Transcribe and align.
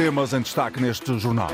temas 0.00 0.32
em 0.32 0.40
destaque 0.40 0.80
neste 0.80 1.18
jornal. 1.18 1.50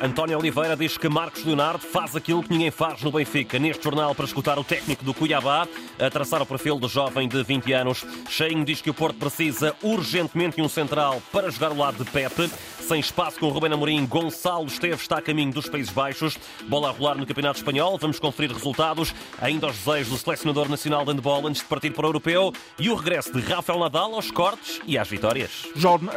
António 0.00 0.38
Oliveira 0.38 0.76
diz 0.76 0.98
que 0.98 1.08
Marcos 1.08 1.42
Leonardo 1.44 1.78
faz 1.78 2.14
aquilo 2.14 2.42
que 2.42 2.50
ninguém 2.50 2.70
faz 2.70 3.02
no 3.02 3.10
Benfica. 3.10 3.58
Neste 3.58 3.82
jornal, 3.82 4.14
para 4.14 4.26
escutar 4.26 4.58
o 4.58 4.64
técnico 4.64 5.02
do 5.02 5.14
Cuiabá, 5.14 5.66
a 5.98 6.10
traçar 6.10 6.42
o 6.42 6.46
perfil 6.46 6.78
do 6.78 6.86
jovem 6.86 7.26
de 7.26 7.42
20 7.42 7.72
anos. 7.72 8.04
Cheinho 8.28 8.64
diz 8.64 8.82
que 8.82 8.90
o 8.90 8.94
Porto 8.94 9.16
precisa 9.16 9.74
urgentemente 9.82 10.56
de 10.56 10.62
um 10.62 10.68
central 10.68 11.22
para 11.32 11.50
jogar 11.50 11.72
o 11.72 11.78
lado 11.78 12.04
de 12.04 12.10
Pepe. 12.10 12.50
Sem 12.80 13.00
espaço 13.00 13.40
com 13.40 13.48
Rubén 13.48 13.72
Amorim, 13.72 14.06
Gonçalo 14.06 14.66
Esteves 14.66 15.00
está 15.00 15.16
a 15.16 15.22
caminho 15.22 15.52
dos 15.52 15.68
Países 15.68 15.92
Baixos. 15.92 16.38
Bola 16.68 16.90
a 16.90 16.92
rolar 16.92 17.16
no 17.16 17.26
Campeonato 17.26 17.58
Espanhol. 17.58 17.96
Vamos 17.98 18.20
conferir 18.20 18.52
resultados. 18.52 19.14
Ainda 19.40 19.66
aos 19.66 19.78
desejos 19.78 20.12
do 20.12 20.18
selecionador 20.18 20.68
nacional 20.68 21.04
de 21.04 21.12
handball 21.12 21.46
antes 21.46 21.62
de 21.62 21.68
partir 21.68 21.90
para 21.92 22.04
o 22.04 22.08
Europeu. 22.08 22.52
E 22.78 22.90
o 22.90 22.94
regresso 22.94 23.32
de 23.32 23.40
Rafael 23.40 23.80
Nadal 23.80 24.14
aos 24.14 24.30
cortes 24.30 24.80
e 24.86 24.98
às 24.98 25.08
vitórias. 25.08 25.66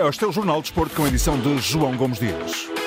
Este 0.10 0.26
é 0.26 0.28
o 0.28 0.32
Jornal 0.34 0.62
de 0.62 0.68
Esporte 0.68 0.94
com 0.96 1.06
a 1.06 1.08
edição 1.08 1.40
de 1.40 1.58
João 1.60 1.96
Gomes 1.96 2.20
Dias. 2.20 2.79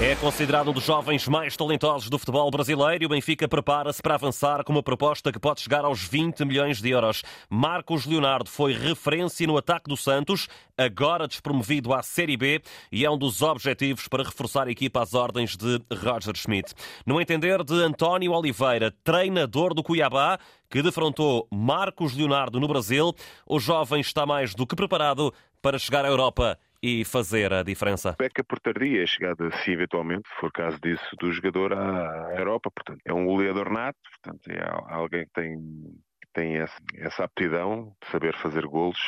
É 0.00 0.16
considerado 0.16 0.70
um 0.70 0.72
dos 0.72 0.82
jovens 0.82 1.28
mais 1.28 1.56
talentosos 1.56 2.08
do 2.08 2.18
futebol 2.18 2.50
brasileiro 2.50 3.04
e 3.04 3.06
o 3.06 3.08
Benfica 3.08 3.46
prepara-se 3.46 4.02
para 4.02 4.14
avançar 4.14 4.64
com 4.64 4.72
uma 4.72 4.82
proposta 4.82 5.30
que 5.30 5.38
pode 5.38 5.60
chegar 5.60 5.84
aos 5.84 6.02
20 6.02 6.44
milhões 6.44 6.80
de 6.80 6.90
euros. 6.90 7.22
Marcos 7.48 8.04
Leonardo 8.04 8.50
foi 8.50 8.72
referência 8.72 9.46
no 9.46 9.56
ataque 9.56 9.88
do 9.88 9.96
Santos, 9.96 10.48
agora 10.76 11.28
despromovido 11.28 11.92
à 11.92 12.02
Série 12.02 12.36
B 12.36 12.60
e 12.90 13.04
é 13.04 13.10
um 13.10 13.18
dos 13.18 13.42
objetivos 13.42 14.08
para 14.08 14.24
reforçar 14.24 14.66
a 14.66 14.72
equipa 14.72 15.02
às 15.02 15.14
ordens 15.14 15.56
de 15.56 15.80
Roger 15.94 16.36
Schmidt. 16.36 16.74
No 17.06 17.20
entender 17.20 17.62
de 17.62 17.74
António 17.74 18.32
Oliveira, 18.32 18.92
treinador 19.04 19.72
do 19.72 19.84
Cuiabá, 19.84 20.38
que 20.68 20.82
defrontou 20.82 21.46
Marcos 21.52 22.16
Leonardo 22.16 22.58
no 22.58 22.66
Brasil, 22.66 23.14
o 23.46 23.60
jovem 23.60 24.00
está 24.00 24.26
mais 24.26 24.52
do 24.52 24.66
que 24.66 24.74
preparado 24.74 25.32
para 25.60 25.78
chegar 25.78 26.04
à 26.04 26.08
Europa 26.08 26.58
e 26.82 27.04
fazer 27.04 27.52
a 27.52 27.62
diferença. 27.62 28.14
Peca 28.14 28.42
por 28.42 28.58
tardia 28.58 29.02
a 29.02 29.06
chegada, 29.06 29.50
se 29.58 29.70
eventualmente 29.70 30.28
for 30.40 30.50
caso 30.50 30.78
disso, 30.82 31.04
do 31.20 31.30
jogador 31.30 31.72
à 31.74 32.34
Europa. 32.36 32.70
Portanto, 32.74 33.00
é 33.04 33.12
um 33.12 33.24
goleador 33.24 33.70
nato, 33.70 33.98
portanto, 34.10 34.50
é 34.50 34.94
alguém 34.94 35.24
que 35.24 35.32
tem 35.32 35.56
tem 36.34 36.56
essa, 36.56 36.76
essa 36.96 37.24
aptidão 37.24 37.94
de 38.02 38.10
saber 38.10 38.34
fazer 38.38 38.66
golos 38.66 38.98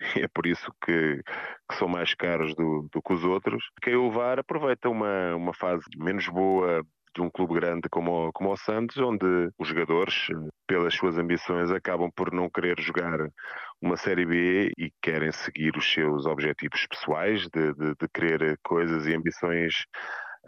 é 0.16 0.26
por 0.28 0.44
isso 0.44 0.72
que, 0.84 1.22
que 1.70 1.76
são 1.76 1.88
mais 1.88 2.14
caros 2.14 2.54
do, 2.54 2.88
do 2.92 3.00
que 3.00 3.12
os 3.12 3.24
outros. 3.24 3.64
Quem 3.80 3.94
o 3.94 4.08
levar 4.08 4.40
aproveita 4.40 4.88
uma, 4.88 5.36
uma 5.36 5.54
fase 5.54 5.84
menos 5.96 6.26
boa 6.28 6.84
de 7.14 7.22
um 7.22 7.30
clube 7.30 7.54
grande 7.54 7.88
como, 7.88 8.32
como 8.32 8.50
o 8.50 8.56
Santos, 8.56 8.96
onde 8.98 9.24
os 9.56 9.68
jogadores, 9.68 10.26
pelas 10.66 10.94
suas 10.94 11.16
ambições, 11.16 11.70
acabam 11.70 12.10
por 12.14 12.32
não 12.32 12.50
querer 12.50 12.74
jogar 12.80 13.30
uma 13.84 13.98
Série 13.98 14.24
B 14.24 14.72
e 14.78 14.90
querem 15.02 15.30
seguir 15.30 15.76
os 15.76 15.92
seus 15.92 16.24
objetivos 16.24 16.86
pessoais 16.86 17.42
de, 17.42 17.74
de, 17.74 17.94
de 18.00 18.08
querer 18.12 18.58
coisas 18.64 19.06
e 19.06 19.14
ambições 19.14 19.84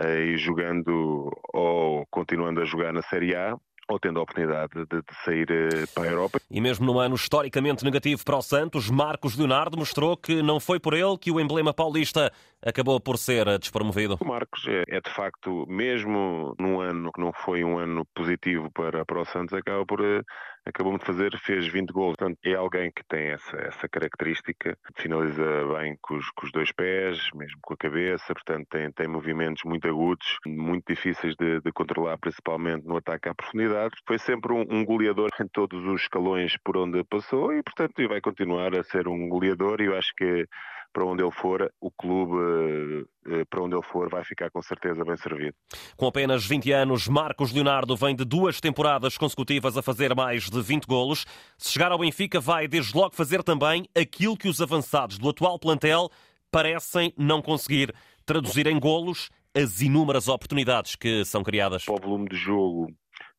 aí 0.00 0.34
eh, 0.34 0.38
jogando 0.38 1.30
ou 1.52 2.06
continuando 2.10 2.62
a 2.62 2.64
jogar 2.64 2.94
na 2.94 3.02
Série 3.02 3.36
A 3.36 3.54
ou 3.88 4.00
tendo 4.00 4.18
a 4.18 4.22
oportunidade 4.22 4.72
de, 4.74 4.84
de, 4.86 5.02
sair 5.24 5.48
eh, 5.50 5.86
para 5.94 6.04
a 6.04 6.10
Europa. 6.10 6.40
E 6.50 6.60
mesmo 6.60 6.86
num 6.86 6.98
ano 6.98 7.14
historicamente 7.14 7.84
negativo 7.84 8.24
para 8.24 8.36
o 8.36 8.42
Santos, 8.42 8.90
Marcos 8.90 9.36
Leonardo 9.36 9.76
mostrou 9.76 10.16
que 10.16 10.42
não 10.42 10.58
foi 10.58 10.80
por 10.80 10.94
ele 10.94 11.16
que 11.18 11.30
o 11.30 11.38
emblema 11.38 11.72
paulista 11.72 12.32
acabou 12.64 12.98
por 12.98 13.16
ser 13.18 13.58
despromovido. 13.58 14.16
O 14.20 14.26
Marcos 14.26 14.66
é, 14.66 14.82
é 14.88 15.00
de 15.00 15.10
facto, 15.10 15.66
mesmo 15.68 16.54
num 16.58 16.80
ano 16.80 17.12
que 17.12 17.20
não 17.20 17.32
foi 17.32 17.62
um 17.62 17.78
ano 17.78 18.04
positivo 18.14 18.70
para, 18.72 19.04
para 19.04 19.20
o 19.20 19.24
Santos, 19.24 19.52
acaba 19.52 19.84
por 19.86 20.04
eh, 20.04 20.22
acabou 20.66 20.98
de 20.98 21.04
fazer, 21.04 21.30
fez 21.38 21.66
20 21.68 21.90
gols. 21.92 22.16
Portanto, 22.16 22.38
é 22.44 22.54
alguém 22.54 22.90
que 22.90 23.04
tem 23.04 23.28
essa, 23.28 23.56
essa 23.56 23.88
característica, 23.88 24.76
finaliza 24.96 25.44
bem 25.78 25.96
com 26.02 26.16
os, 26.16 26.28
com 26.30 26.44
os 26.44 26.52
dois 26.52 26.72
pés, 26.72 27.28
mesmo 27.34 27.58
com 27.62 27.74
a 27.74 27.76
cabeça, 27.76 28.34
portanto, 28.34 28.66
tem, 28.68 28.90
tem 28.92 29.06
movimentos 29.06 29.62
muito 29.64 29.86
agudos, 29.88 30.38
muito 30.44 30.84
difíceis 30.88 31.34
de, 31.36 31.60
de 31.60 31.72
controlar, 31.72 32.18
principalmente 32.18 32.84
no 32.84 32.96
ataque 32.96 33.28
à 33.28 33.34
profundidade. 33.34 33.94
Foi 34.06 34.18
sempre 34.18 34.52
um, 34.52 34.66
um, 34.68 34.84
goleador 34.84 35.30
em 35.40 35.48
todos 35.48 35.84
os 35.84 36.02
escalões 36.02 36.56
por 36.64 36.76
onde 36.76 37.02
passou 37.04 37.52
e, 37.52 37.62
portanto, 37.62 38.08
vai 38.08 38.20
continuar 38.20 38.76
a 38.76 38.82
ser 38.82 39.06
um 39.06 39.28
goleador. 39.28 39.80
E 39.80 39.84
eu 39.84 39.96
acho 39.96 40.12
que 40.16 40.46
para 40.96 41.04
onde 41.04 41.22
ele 41.22 41.30
for, 41.30 41.70
o 41.78 41.90
clube 41.90 43.06
eh, 43.26 43.44
para 43.50 43.62
onde 43.62 43.74
ele 43.74 43.82
for 43.82 44.08
vai 44.08 44.24
ficar 44.24 44.50
com 44.50 44.62
certeza 44.62 45.04
bem 45.04 45.14
servido. 45.18 45.54
Com 45.94 46.06
apenas 46.06 46.46
20 46.46 46.72
anos, 46.72 47.06
Marcos 47.06 47.52
Leonardo 47.52 47.94
vem 47.94 48.16
de 48.16 48.24
duas 48.24 48.62
temporadas 48.62 49.18
consecutivas 49.18 49.76
a 49.76 49.82
fazer 49.82 50.14
mais 50.14 50.48
de 50.48 50.58
20 50.62 50.86
golos. 50.86 51.26
Se 51.58 51.70
chegar 51.70 51.92
ao 51.92 51.98
Benfica, 51.98 52.40
vai 52.40 52.66
desde 52.66 52.96
logo 52.96 53.14
fazer 53.14 53.42
também 53.42 53.84
aquilo 53.94 54.38
que 54.38 54.48
os 54.48 54.62
avançados 54.62 55.18
do 55.18 55.28
atual 55.28 55.58
plantel 55.58 56.08
parecem 56.50 57.12
não 57.18 57.42
conseguir 57.42 57.94
traduzir 58.24 58.66
em 58.66 58.80
golos 58.80 59.28
as 59.54 59.82
inúmeras 59.82 60.28
oportunidades 60.28 60.96
que 60.96 61.26
são 61.26 61.42
criadas. 61.42 61.86
O 61.88 61.96
volume 61.96 62.26
de 62.26 62.36
jogo 62.36 62.86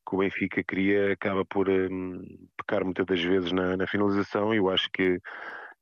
que 0.08 0.14
o 0.14 0.18
Benfica 0.18 0.62
cria 0.62 1.12
acaba 1.12 1.44
por 1.44 1.68
um, 1.68 2.22
pecar 2.56 2.84
muitas 2.84 3.04
das 3.04 3.20
vezes 3.20 3.50
na, 3.50 3.76
na 3.76 3.86
finalização 3.88 4.54
e 4.54 4.58
eu 4.58 4.70
acho 4.70 4.88
que 4.92 5.20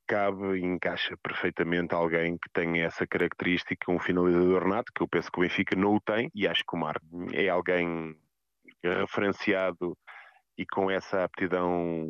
cabe 0.06 0.58
e 0.58 0.64
encaixa 0.64 1.16
perfeitamente 1.22 1.94
alguém 1.94 2.36
que 2.38 2.48
tenha 2.52 2.84
essa 2.84 3.06
característica, 3.06 3.90
um 3.90 3.98
finalizador 3.98 4.66
nato, 4.66 4.92
que 4.94 5.02
eu 5.02 5.08
penso 5.08 5.30
que 5.30 5.38
o 5.38 5.42
Benfica 5.42 5.76
não 5.76 5.96
o 5.96 6.00
tem, 6.00 6.30
e 6.34 6.46
acho 6.46 6.62
que 6.64 6.76
o 6.76 6.78
Marco 6.78 7.04
é 7.32 7.48
alguém 7.48 8.14
referenciado 8.82 9.96
e 10.58 10.64
com 10.64 10.90
essa 10.90 11.24
aptidão 11.24 12.08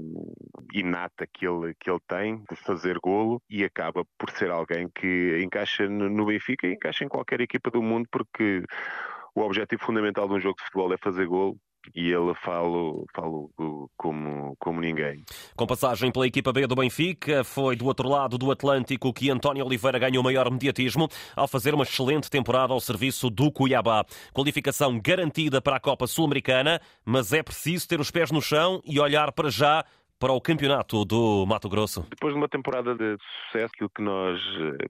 inata 0.73 1.27
que 1.27 1.47
ele, 1.47 1.75
que 1.81 1.91
ele 1.91 2.01
tem 2.07 2.45
de 2.49 2.57
fazer 2.57 2.99
golo 3.03 3.43
e 3.51 3.65
acaba 3.65 4.05
por 4.19 4.31
ser 4.31 4.51
alguém 4.51 4.89
que 4.89 5.41
encaixa 5.43 5.89
no 5.89 6.27
Benfica 6.27 6.67
e 6.67 6.75
encaixa 6.75 7.05
em 7.05 7.09
qualquer 7.09 7.41
equipa 7.41 7.71
do 7.71 7.83
mundo 7.83 8.07
porque 8.11 8.63
o 9.34 9.41
objetivo 9.41 9.84
fundamental 9.84 10.28
de 10.28 10.34
um 10.34 10.41
jogo 10.41 10.57
de 10.59 10.65
futebol 10.65 10.93
é 10.93 10.97
fazer 10.97 11.27
golo 11.27 11.59
e 11.95 12.11
ele 12.11 12.35
falo, 12.45 13.07
falo 13.15 13.51
como, 13.97 14.57
como 14.59 14.81
ninguém. 14.81 15.23
Com 15.55 15.67
passagem 15.67 16.11
pela 16.11 16.27
equipa 16.27 16.53
B 16.53 16.67
do 16.67 16.75
Benfica, 16.75 17.45
foi 17.45 17.77
do 17.77 17.87
outro 17.87 18.09
lado 18.09 18.39
do 18.39 18.51
Atlântico 18.51 19.13
que 19.13 19.31
António 19.31 19.65
Oliveira 19.65 19.99
ganhou 19.99 20.23
maior 20.23 20.51
mediatismo 20.51 21.09
ao 21.35 21.49
fazer 21.49 21.75
uma 21.75 21.85
excelente 21.85 22.31
temporada 22.31 22.73
ao 22.73 22.81
serviço 22.81 23.31
do 23.31 23.51
Cuiabá. 23.51 24.05
Qualificação 24.33 25.01
garantida 25.01 25.61
para 25.61 25.77
a 25.77 25.81
Copa 25.81 26.07
Sul-Americana, 26.07 26.81
mas 27.05 27.33
é 27.33 27.43
preciso 27.43 27.89
ter 27.89 28.01
os 28.01 28.11
pés 28.11 28.31
no 28.31 28.43
chão 28.43 28.81
e 28.85 28.99
olhar 29.01 29.33
para 29.33 29.51
já 29.51 29.85
para 30.19 30.32
o 30.32 30.41
campeonato 30.41 31.04
do 31.04 31.44
Mato 31.47 31.69
Grosso? 31.69 32.06
Depois 32.10 32.32
de 32.32 32.38
uma 32.38 32.49
temporada 32.49 32.94
de 32.94 33.16
sucesso, 33.47 33.72
aquilo 33.75 33.91
que 33.91 34.03
nós, 34.03 34.41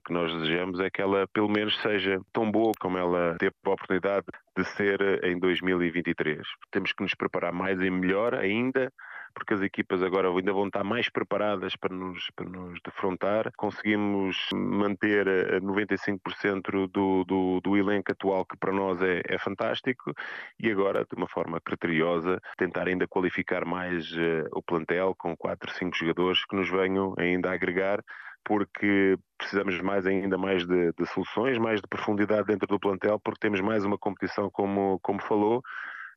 que 0.05 0.13
nós 0.13 0.33
desejamos 0.33 0.79
é 0.79 0.89
que 0.89 1.01
ela 1.01 1.27
pelo 1.33 1.49
menos 1.49 1.77
seja 1.81 2.19
tão 2.31 2.49
boa 2.49 2.71
como 2.79 2.97
ela 2.97 3.35
teve 3.39 3.53
a 3.65 3.69
oportunidade 3.69 4.25
de 4.57 4.63
ser 4.63 5.23
em 5.23 5.37
2023. 5.39 6.39
Temos 6.71 6.93
que 6.93 7.03
nos 7.03 7.13
preparar 7.13 7.51
mais 7.51 7.79
e 7.81 7.89
melhor 7.89 8.33
ainda 8.33 8.91
porque 9.33 9.53
as 9.53 9.61
equipas 9.61 10.01
agora 10.01 10.29
ainda 10.29 10.53
vão 10.53 10.67
estar 10.67 10.83
mais 10.83 11.09
preparadas 11.09 11.75
para 11.75 11.93
nos, 11.93 12.29
para 12.35 12.47
nos 12.47 12.79
defrontar. 12.81 13.51
Conseguimos 13.55 14.49
manter 14.53 15.25
95% 15.61 16.87
do, 16.87 17.23
do, 17.23 17.61
do, 17.61 17.77
elenco 17.77 18.11
atual, 18.11 18.45
que 18.45 18.57
para 18.57 18.71
nós 18.71 19.01
é, 19.01 19.21
é, 19.27 19.37
fantástico, 19.37 20.13
e 20.59 20.71
agora, 20.71 21.05
de 21.05 21.15
uma 21.15 21.27
forma 21.27 21.59
criteriosa, 21.59 22.41
tentar 22.57 22.87
ainda 22.87 23.07
qualificar 23.07 23.65
mais 23.65 24.11
uh, 24.13 24.47
o 24.51 24.61
plantel 24.61 25.15
com 25.17 25.35
4, 25.35 25.71
5 25.71 25.95
jogadores 25.95 26.45
que 26.45 26.55
nos 26.55 26.69
venham 26.69 27.13
ainda 27.17 27.51
agregar 27.51 28.03
porque 28.47 29.17
precisamos 29.37 29.79
mais 29.81 30.07
ainda 30.07 30.37
mais 30.37 30.65
de, 30.65 30.93
de, 30.93 31.05
soluções, 31.07 31.57
mais 31.57 31.81
de 31.81 31.87
profundidade 31.87 32.47
dentro 32.47 32.65
do 32.65 32.79
plantel, 32.79 33.19
porque 33.19 33.41
temos 33.41 33.59
mais 33.59 33.83
uma 33.83 33.97
competição 33.97 34.49
como, 34.49 34.97
como 35.03 35.21
falou, 35.21 35.61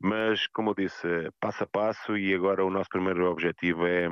mas, 0.02 0.46
como 0.48 0.70
eu 0.70 0.74
disse, 0.74 1.06
passo 1.40 1.64
a 1.64 1.66
passo 1.66 2.16
e 2.16 2.34
agora 2.34 2.64
o 2.64 2.70
nosso 2.70 2.88
primeiro 2.88 3.30
objetivo 3.30 3.86
é 3.86 4.08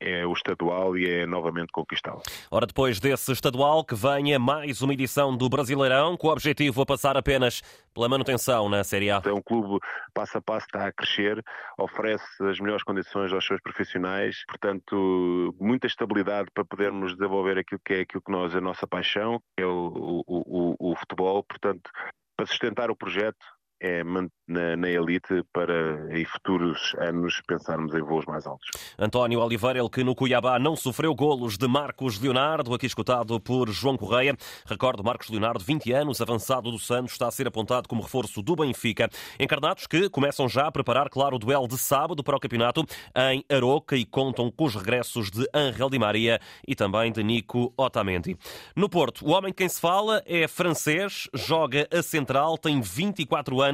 é 0.00 0.26
o 0.26 0.32
estadual 0.32 0.96
e 0.96 1.08
é 1.08 1.26
novamente 1.26 1.70
conquistá-lo. 1.72 2.22
Ora, 2.50 2.66
depois 2.66 3.00
desse 3.00 3.32
estadual, 3.32 3.84
que 3.84 3.94
venha 3.94 4.38
mais 4.38 4.82
uma 4.82 4.92
edição 4.92 5.36
do 5.36 5.48
Brasileirão, 5.48 6.16
com 6.16 6.28
o 6.28 6.32
objetivo 6.32 6.82
a 6.82 6.86
passar 6.86 7.16
apenas 7.16 7.62
pela 7.94 8.08
manutenção 8.08 8.68
na 8.68 8.84
Série 8.84 9.10
A. 9.10 9.22
É 9.24 9.32
um 9.32 9.42
clube 9.42 9.78
passo 10.12 10.38
a 10.38 10.42
passo 10.42 10.66
está 10.66 10.86
a 10.86 10.92
crescer, 10.92 11.42
oferece 11.78 12.24
as 12.44 12.60
melhores 12.60 12.82
condições 12.82 13.32
aos 13.32 13.46
seus 13.46 13.60
profissionais, 13.60 14.44
portanto, 14.46 15.54
muita 15.58 15.86
estabilidade 15.86 16.50
para 16.52 16.64
podermos 16.64 17.16
desenvolver 17.16 17.58
aquilo 17.58 17.80
que 17.84 17.94
é 17.94 18.00
aquilo 18.00 18.22
que 18.22 18.32
nós, 18.32 18.54
a 18.54 18.60
nossa 18.60 18.86
paixão, 18.86 19.40
que 19.56 19.62
é 19.62 19.66
o, 19.66 20.22
o, 20.26 20.76
o, 20.78 20.92
o 20.92 20.96
futebol, 20.96 21.42
portanto, 21.42 21.90
para 22.36 22.46
sustentar 22.46 22.90
o 22.90 22.96
projeto 22.96 23.55
é 23.80 24.02
na, 24.48 24.76
na, 24.76 24.88
elite 24.88 25.44
para 25.52 26.08
em 26.16 26.24
futuros 26.24 26.94
anos 26.98 27.42
pensarmos 27.46 27.94
em 27.94 28.00
voos 28.00 28.24
mais 28.24 28.46
altos. 28.46 28.70
António 28.98 29.40
Oliveira, 29.40 29.78
ele 29.78 29.90
que 29.90 30.02
no 30.02 30.14
Cuiabá 30.14 30.58
não 30.58 30.74
sofreu 30.74 31.14
golos 31.14 31.58
de 31.58 31.68
Marcos 31.68 32.18
Leonardo, 32.18 32.72
aqui 32.72 32.86
escutado 32.86 33.38
por 33.40 33.68
João 33.70 33.96
Correia. 33.96 34.36
Recordo, 34.64 35.04
Marcos 35.04 35.28
Leonardo, 35.28 35.62
20 35.62 35.92
anos, 35.92 36.20
avançado 36.20 36.70
do 36.70 36.78
Santos, 36.78 37.12
está 37.12 37.28
a 37.28 37.30
ser 37.30 37.46
apontado 37.46 37.88
como 37.88 38.02
reforço 38.02 38.42
do 38.42 38.56
Benfica. 38.56 39.10
Encarnados 39.38 39.86
que 39.86 40.08
começam 40.08 40.48
já 40.48 40.68
a 40.68 40.72
preparar, 40.72 41.10
claro, 41.10 41.36
o 41.36 41.38
duelo 41.38 41.68
de 41.68 41.76
sábado 41.76 42.24
para 42.24 42.36
o 42.36 42.40
campeonato 42.40 42.84
em 43.30 43.44
Aroca 43.54 43.96
e 43.96 44.06
contam 44.06 44.50
com 44.50 44.64
os 44.64 44.74
regressos 44.74 45.30
de 45.30 45.46
Angel 45.52 45.90
Di 45.90 45.98
Maria 45.98 46.40
e 46.66 46.74
também 46.74 47.12
de 47.12 47.22
Nico 47.22 47.74
Otamendi. 47.76 48.38
No 48.74 48.88
Porto, 48.88 49.26
o 49.26 49.32
homem 49.32 49.50
de 49.50 49.56
quem 49.56 49.68
se 49.68 49.80
fala 49.80 50.22
é 50.24 50.48
francês, 50.48 51.28
joga 51.34 51.86
a 51.92 52.02
central, 52.02 52.56
tem 52.56 52.80
24 52.80 53.60
anos 53.60 53.65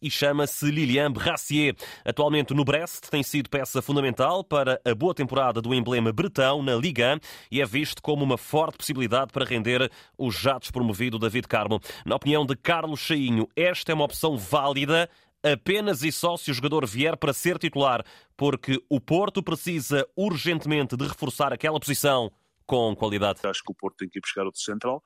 e 0.00 0.10
chama-se 0.10 0.70
Lilian 0.70 1.10
Brassier. 1.12 1.74
Atualmente 2.04 2.54
no 2.54 2.64
Brest, 2.64 3.08
tem 3.10 3.22
sido 3.22 3.48
peça 3.48 3.80
fundamental 3.80 4.44
para 4.44 4.80
a 4.84 4.94
boa 4.94 5.14
temporada 5.14 5.60
do 5.60 5.74
emblema 5.74 6.12
bretão 6.12 6.62
na 6.62 6.74
Liga 6.74 7.16
1 7.16 7.18
e 7.52 7.60
é 7.60 7.66
visto 7.66 8.02
como 8.02 8.24
uma 8.24 8.38
forte 8.38 8.78
possibilidade 8.78 9.32
para 9.32 9.44
render 9.44 9.90
o 10.16 10.30
já 10.30 10.58
despromovido 10.58 11.18
David 11.18 11.48
Carmo. 11.48 11.80
Na 12.04 12.16
opinião 12.16 12.44
de 12.44 12.56
Carlos 12.56 13.00
Chainho, 13.00 13.48
esta 13.56 13.92
é 13.92 13.94
uma 13.94 14.04
opção 14.04 14.36
válida 14.36 15.08
apenas 15.42 16.02
e 16.02 16.10
só 16.10 16.36
se 16.36 16.50
o 16.50 16.54
jogador 16.54 16.86
vier 16.86 17.16
para 17.16 17.32
ser 17.32 17.58
titular, 17.58 18.04
porque 18.36 18.82
o 18.88 19.00
Porto 19.00 19.42
precisa 19.42 20.06
urgentemente 20.16 20.96
de 20.96 21.06
reforçar 21.06 21.52
aquela 21.52 21.78
posição 21.78 22.30
com 22.68 22.94
qualidade. 22.94 23.40
Acho 23.44 23.62
que 23.64 23.72
o 23.72 23.74
Porto 23.74 23.96
tem 23.96 24.08
que 24.08 24.18
ir 24.18 24.20
buscar 24.20 24.44
outro 24.44 24.60
central, 24.60 25.02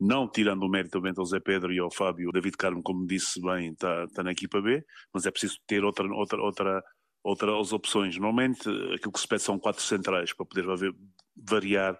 não 0.00 0.28
tirando 0.28 0.62
o 0.62 0.68
mérito 0.68 0.98
também 0.98 1.12
ao 1.16 1.24
Zé 1.26 1.38
Pedro 1.38 1.72
e 1.72 1.78
ao 1.78 1.92
Fábio. 1.92 2.30
O 2.30 2.32
David 2.32 2.56
Carmo, 2.56 2.82
como 2.82 3.06
disse 3.06 3.40
bem, 3.40 3.72
está, 3.72 4.04
está 4.04 4.22
na 4.22 4.32
equipa 4.32 4.60
B, 4.60 4.82
mas 5.12 5.26
é 5.26 5.30
preciso 5.30 5.58
ter 5.66 5.84
outra, 5.84 6.06
outra, 6.12 6.40
outra, 6.40 6.82
outras 7.22 7.72
opções. 7.72 8.16
Normalmente 8.16 8.68
aquilo 8.94 9.12
que 9.12 9.20
se 9.20 9.28
pede 9.28 9.42
são 9.42 9.58
quatro 9.58 9.82
centrais 9.82 10.32
para 10.32 10.46
poder 10.46 10.68
haver, 10.68 10.94
variar. 11.36 11.96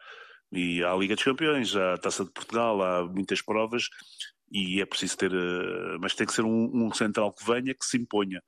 E 0.51 0.83
há 0.83 0.93
a 0.93 0.97
Liga 0.97 1.15
dos 1.15 1.25
Campeões, 1.25 1.77
há 1.77 1.95
a 1.95 1.99
Taça 1.99 2.25
de 2.25 2.33
Portugal, 2.33 2.83
há 2.83 3.05
muitas 3.07 3.43
provas 3.43 3.89
e 4.51 4.81
é 4.81 4.87
preciso 4.87 5.17
ter, 5.19 5.33
eh, 5.33 5.99
mas 6.01 6.15
tem 6.15 6.27
que 6.27 6.33
ser 6.33 6.45
um, 6.45 6.71
um 6.73 6.93
central 6.95 7.33
que 7.33 7.45
venha, 7.45 7.75
que 7.75 7.85
se 7.85 7.99
imponha. 7.99 8.41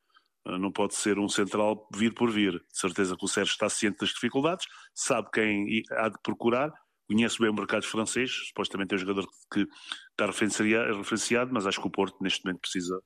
Eh, 0.46 0.58
não 0.58 0.70
pode 0.70 0.94
ser 0.94 1.18
um 1.18 1.28
central 1.28 1.88
vir 1.94 2.14
por 2.14 2.30
vir. 2.30 2.52
De 2.52 2.78
certeza 2.78 3.16
que 3.16 3.24
o 3.24 3.28
Sérgio 3.28 3.52
está 3.52 3.68
ciente 3.68 3.98
das 3.98 4.10
dificuldades, 4.10 4.66
sabe 4.94 5.28
quem 5.32 5.82
há 5.90 6.08
de 6.08 6.18
procurar, 6.22 6.72
conhece 7.08 7.38
bem 7.38 7.50
o 7.50 7.54
mercado 7.54 7.84
francês, 7.84 8.30
supostamente 8.48 8.94
é 8.94 8.96
um 8.96 8.98
jogador 8.98 9.26
que 9.52 9.66
está 10.10 10.26
referenciado, 10.26 11.52
mas 11.52 11.66
acho 11.66 11.80
que 11.80 11.86
o 11.86 11.90
Porto 11.90 12.16
neste 12.20 12.44
momento 12.44 12.60
precisa 12.60 13.00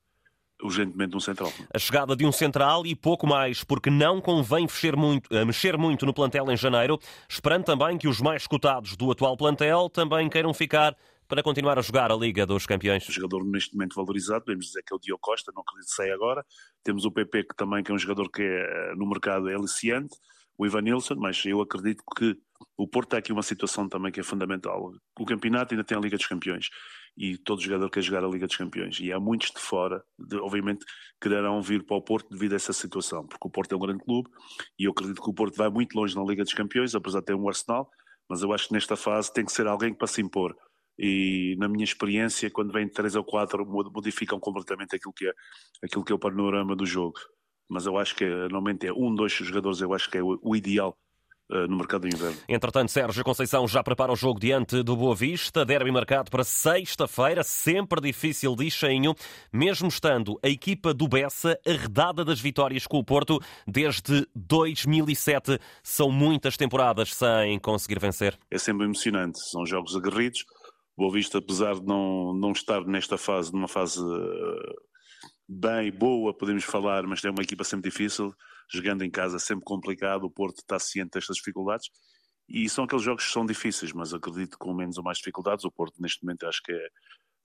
urgentemente 0.63 1.11
de 1.11 1.17
um 1.17 1.19
central. 1.19 1.51
A 1.73 1.79
chegada 1.79 2.15
de 2.15 2.23
um 2.23 2.31
central 2.31 2.85
e 2.85 2.95
pouco 2.95 3.25
mais, 3.25 3.63
porque 3.63 3.89
não 3.89 4.21
convém 4.21 4.63
mexer 4.63 4.95
muito, 4.95 5.33
eh, 5.35 5.43
mexer 5.43 5.75
muito 5.77 6.05
no 6.05 6.13
plantel 6.13 6.51
em 6.51 6.57
janeiro, 6.57 6.99
esperando 7.27 7.63
também 7.63 7.97
que 7.97 8.07
os 8.07 8.21
mais 8.21 8.45
cotados 8.45 8.95
do 8.95 9.11
atual 9.11 9.35
plantel 9.35 9.89
também 9.89 10.29
queiram 10.29 10.53
ficar 10.53 10.95
para 11.31 11.41
continuar 11.41 11.79
a 11.79 11.81
jogar 11.81 12.11
a 12.11 12.15
Liga 12.15 12.45
dos 12.45 12.65
Campeões? 12.65 13.07
O 13.07 13.11
jogador 13.13 13.45
neste 13.45 13.73
momento 13.73 13.95
valorizado, 13.95 14.43
podemos 14.43 14.65
dizer 14.65 14.83
que 14.83 14.93
é 14.93 14.95
o 14.97 14.99
Diogo 14.99 15.21
Costa, 15.21 15.49
não 15.55 15.63
que 15.63 15.71
saia 15.83 16.13
agora. 16.13 16.45
Temos 16.83 17.05
o 17.05 17.11
PP, 17.11 17.45
que 17.45 17.55
também 17.55 17.81
que 17.81 17.89
é 17.89 17.95
um 17.95 17.97
jogador 17.97 18.29
que 18.29 18.41
é, 18.41 18.93
no 18.97 19.07
mercado 19.07 19.49
é 19.49 19.55
aliciante, 19.55 20.13
o 20.57 20.65
Ivan 20.65 20.81
Nilsson, 20.81 21.15
mas 21.15 21.41
eu 21.45 21.61
acredito 21.61 22.03
que 22.17 22.35
o 22.77 22.85
Porto 22.85 23.11
tem 23.11 23.19
aqui 23.19 23.31
uma 23.31 23.43
situação 23.43 23.87
também 23.87 24.11
que 24.11 24.19
é 24.19 24.23
fundamental. 24.23 24.91
O 25.17 25.25
campeonato 25.25 25.73
ainda 25.73 25.85
tem 25.85 25.97
a 25.97 26.01
Liga 26.01 26.17
dos 26.17 26.27
Campeões 26.27 26.67
e 27.15 27.37
todo 27.37 27.61
jogador 27.61 27.89
quer 27.89 28.01
jogar 28.01 28.25
a 28.25 28.27
Liga 28.27 28.45
dos 28.45 28.57
Campeões. 28.57 28.99
E 28.99 29.13
há 29.13 29.17
muitos 29.17 29.51
de 29.51 29.61
fora, 29.61 30.03
de, 30.19 30.35
obviamente, 30.35 30.85
quererão 31.21 31.61
vir 31.61 31.85
para 31.85 31.95
o 31.95 32.01
Porto 32.01 32.29
devido 32.29 32.51
a 32.51 32.55
essa 32.57 32.73
situação, 32.73 33.25
porque 33.25 33.47
o 33.47 33.49
Porto 33.49 33.71
é 33.71 33.77
um 33.77 33.79
grande 33.79 34.03
clube 34.03 34.29
e 34.77 34.83
eu 34.83 34.91
acredito 34.91 35.21
que 35.21 35.29
o 35.29 35.33
Porto 35.33 35.55
vai 35.55 35.69
muito 35.69 35.97
longe 35.97 36.13
na 36.13 36.25
Liga 36.25 36.43
dos 36.43 36.53
Campeões, 36.53 36.93
apesar 36.93 37.19
de 37.19 37.27
ter 37.27 37.35
um 37.35 37.47
Arsenal, 37.47 37.89
mas 38.29 38.41
eu 38.41 38.51
acho 38.51 38.67
que 38.67 38.73
nesta 38.73 38.97
fase 38.97 39.31
tem 39.31 39.45
que 39.45 39.51
ser 39.53 39.65
alguém 39.65 39.93
para 39.93 40.07
se 40.07 40.21
impor 40.21 40.53
e 41.03 41.55
na 41.57 41.67
minha 41.67 41.83
experiência 41.83 42.51
quando 42.51 42.71
vem 42.71 42.87
três 42.87 43.15
ou 43.15 43.23
quatro 43.23 43.65
modificam 43.65 44.39
completamente 44.39 44.95
aquilo 44.95 45.13
que 45.13 45.27
é 45.27 45.33
aquilo 45.83 46.03
que 46.03 46.11
é 46.11 46.15
o 46.15 46.19
panorama 46.19 46.75
do 46.75 46.85
jogo 46.85 47.19
mas 47.67 47.85
eu 47.85 47.97
acho 47.97 48.15
que 48.15 48.25
normalmente 48.25 48.85
é 48.85 48.93
um, 48.93 49.15
dois 49.15 49.33
jogadores 49.33 49.81
eu 49.81 49.93
acho 49.93 50.11
que 50.11 50.17
é 50.17 50.23
o, 50.23 50.39
o 50.43 50.55
ideal 50.55 50.95
uh, 51.51 51.67
no 51.67 51.77
mercado 51.77 52.07
de 52.07 52.15
inverno. 52.15 52.37
Entretanto, 52.47 52.91
Sérgio 52.91 53.23
Conceição 53.23 53.67
já 53.67 53.83
prepara 53.83 54.11
o 54.11 54.15
jogo 54.15 54.39
diante 54.39 54.81
do 54.81 54.95
Boa 54.95 55.15
Vista, 55.15 55.65
derby 55.65 55.91
marcado 55.91 56.31
para 56.31 56.43
sexta-feira, 56.43 57.43
sempre 57.43 58.01
difícil 58.01 58.55
de 58.55 58.71
Cheinho, 58.71 59.13
mesmo 59.51 59.87
estando 59.87 60.39
a 60.41 60.49
equipa 60.49 60.93
do 60.93 61.07
Bessa 61.07 61.59
arredada 61.65 62.23
das 62.23 62.39
vitórias 62.39 62.87
com 62.87 62.97
o 62.97 63.03
Porto 63.03 63.39
desde 63.67 64.27
2007. 64.35 65.59
São 65.83 66.09
muitas 66.09 66.57
temporadas 66.57 67.13
sem 67.13 67.59
conseguir 67.59 67.99
vencer. 67.99 68.37
É 68.49 68.57
sempre 68.57 68.85
emocionante, 68.85 69.39
são 69.49 69.65
jogos 69.65 69.95
aguerridos, 69.95 70.45
Boa 70.97 71.11
Vista, 71.11 71.37
apesar 71.37 71.75
de 71.75 71.85
não, 71.85 72.33
não 72.33 72.51
estar 72.51 72.85
nesta 72.85 73.17
fase, 73.17 73.51
numa 73.53 73.67
fase 73.67 73.99
eh, 73.99 74.73
bem, 75.47 75.91
boa, 75.91 76.35
podemos 76.35 76.63
falar, 76.63 77.07
mas 77.07 77.23
é 77.23 77.29
uma 77.29 77.43
equipa 77.43 77.63
sempre 77.63 77.89
difícil, 77.89 78.33
jogando 78.71 79.03
em 79.03 79.09
casa 79.09 79.39
sempre 79.39 79.63
complicado, 79.63 80.23
o 80.25 80.31
Porto 80.31 80.59
está 80.59 80.77
ciente 80.79 81.11
destas 81.13 81.37
dificuldades, 81.37 81.89
e 82.47 82.67
são 82.69 82.83
aqueles 82.83 83.03
jogos 83.03 83.25
que 83.25 83.31
são 83.31 83.45
difíceis, 83.45 83.93
mas 83.93 84.13
acredito 84.13 84.51
que 84.51 84.57
com 84.57 84.73
menos 84.73 84.97
ou 84.97 85.03
mais 85.03 85.17
dificuldades, 85.17 85.63
o 85.63 85.71
Porto 85.71 85.95
neste 86.01 86.23
momento 86.23 86.45
acho 86.45 86.61
que 86.61 86.73
é, 86.73 86.87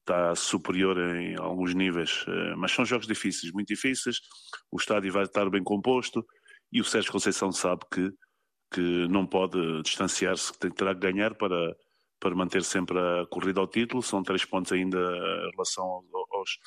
está 0.00 0.34
superior 0.34 0.98
em 0.98 1.36
alguns 1.38 1.72
níveis, 1.74 2.24
eh, 2.28 2.54
mas 2.56 2.72
são 2.72 2.84
jogos 2.84 3.06
difíceis, 3.06 3.52
muito 3.52 3.68
difíceis, 3.68 4.18
o 4.72 4.76
estádio 4.76 5.12
vai 5.12 5.22
estar 5.22 5.48
bem 5.48 5.62
composto, 5.62 6.24
e 6.72 6.80
o 6.80 6.84
Sérgio 6.84 7.12
Conceição 7.12 7.52
sabe 7.52 7.82
que, 7.92 8.10
que 8.72 9.08
não 9.08 9.24
pode 9.24 9.82
distanciar-se, 9.82 10.52
que 10.52 10.68
terá 10.70 10.94
que 10.94 11.00
ganhar 11.00 11.34
para 11.36 11.76
para 12.26 12.34
manter 12.34 12.64
sempre 12.64 12.98
a 12.98 13.24
corrida 13.26 13.60
ao 13.60 13.68
título. 13.68 14.02
São 14.02 14.20
três 14.20 14.44
pontos 14.44 14.72
ainda 14.72 14.98
em 14.98 15.50
relação 15.52 16.02
aos, 16.34 16.58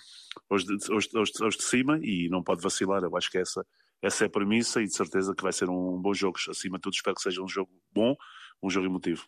aos, 0.49 0.89
aos, 0.89 1.15
aos, 1.15 1.41
aos 1.41 1.55
de 1.57 1.63
cima 1.63 1.99
e 2.01 2.29
não 2.29 2.41
pode 2.41 2.61
vacilar. 2.61 3.03
Eu 3.03 3.15
acho 3.17 3.29
que 3.29 3.37
essa, 3.37 3.65
essa 4.01 4.23
é 4.23 4.27
a 4.27 4.29
premissa 4.29 4.81
e 4.81 4.85
de 4.85 4.93
certeza 4.93 5.35
que 5.35 5.43
vai 5.43 5.51
ser 5.51 5.69
um 5.69 6.01
bom 6.01 6.13
jogo. 6.13 6.37
Acima 6.49 6.77
de 6.77 6.81
tudo, 6.81 6.93
espero 6.93 7.15
que 7.15 7.21
seja 7.21 7.41
um 7.41 7.47
jogo 7.47 7.69
bom, 7.91 8.15
um 8.63 8.69
jogo 8.69 8.85
emotivo. 8.87 9.27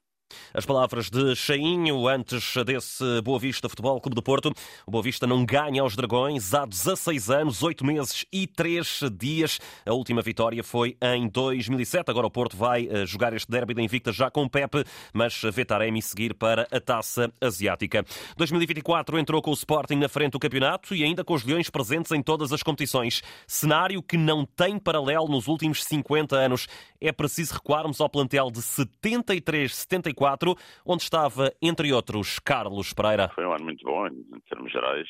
As 0.54 0.66
palavras 0.66 1.10
de 1.10 1.36
Chainho 1.36 2.08
antes 2.08 2.54
desse 2.66 3.22
Boa 3.22 3.40
Vista 3.40 3.70
Futebol 3.70 4.00
Clube 4.00 4.16
do 4.16 4.22
Porto. 4.22 4.54
O 4.86 4.92
Boa 4.92 5.04
Vista 5.04 5.26
não 5.26 5.46
ganha 5.46 5.82
aos 5.82 5.96
Dragões 5.96 6.54
há 6.54 6.66
16 6.66 7.30
anos, 7.30 7.64
8 7.64 7.86
meses 7.86 8.26
e 8.32 8.46
3 8.46 9.04
dias. 9.18 9.60
A 9.86 9.94
última 9.94 10.22
vitória 10.22 10.64
foi 10.64 10.98
em 11.02 11.28
2007. 11.28 12.10
Agora 12.12 12.28
o 12.28 12.32
Porto 12.32 12.56
vai 12.56 12.88
eh, 12.88 13.06
jogar 13.06 13.34
este 13.34 13.50
derby 13.50 13.74
da 13.74 13.82
Invicta 13.82 14.12
já 14.12 14.30
com 14.30 14.48
Pepe, 14.48 14.84
mas 15.14 15.42
vê 15.54 15.66
Taremi 15.66 16.02
seguir 16.02 16.34
para 16.34 16.68
a 16.72 16.80
Taça 16.80 17.32
Asiática. 17.42 18.06
2024 18.38 19.18
entrou 19.18 19.42
com 19.42 19.52
o 19.52 19.54
Sporting 19.54 19.96
na 19.96 20.10
frente 20.10 20.34
do 20.34 20.40
campeonato 20.40 20.94
e 20.94 21.04
ainda 21.04 21.24
com 21.24 21.34
os 21.34 21.44
Leões 21.44 21.70
presentes 21.70 22.12
em 22.12 22.22
todas 22.22 22.54
as 22.54 22.62
competições. 22.62 23.22
Cenário 23.48 24.02
que 24.02 24.18
não 24.18 24.46
tem 24.46 24.78
paralelo 24.78 25.28
nos 25.28 25.48
últimos 25.48 25.84
50 25.84 26.36
anos. 26.36 26.68
É 27.00 27.12
preciso 27.12 27.56
recuarmos 27.56 28.00
ao 28.00 28.10
plantel 28.10 28.52
de 28.52 28.62
73, 28.62 29.76
74 29.76 30.21
2024, 30.22 30.56
onde 30.86 31.04
estava, 31.04 31.52
entre 31.62 31.92
outros, 31.92 32.40
Carlos 32.40 32.94
Pereira. 32.94 33.30
Foi 33.30 33.46
um 33.46 33.54
ano 33.54 33.66
muito 33.66 33.84
bom 33.84 34.08
em, 34.08 34.40
termos 34.48 34.72
gerais. 34.72 35.08